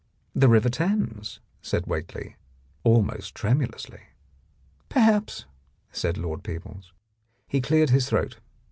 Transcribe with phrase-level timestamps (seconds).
[0.41, 2.35] ""The River Thames," said Whately
[2.83, 3.99] almost tremulously.
[4.89, 5.45] "Perhaps,"
[5.91, 6.91] said Lord Peebles.
[7.47, 8.39] He cleared his throat.